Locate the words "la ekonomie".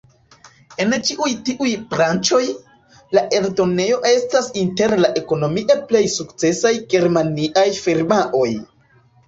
5.05-5.79